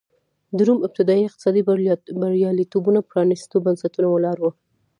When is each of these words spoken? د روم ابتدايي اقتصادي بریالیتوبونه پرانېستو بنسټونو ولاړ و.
د 0.57 0.59
روم 0.67 0.79
ابتدايي 0.87 1.23
اقتصادي 1.25 1.61
بریالیتوبونه 2.21 2.99
پرانېستو 3.09 3.63
بنسټونو 3.65 4.07
ولاړ 4.11 4.37
و. 4.41 4.45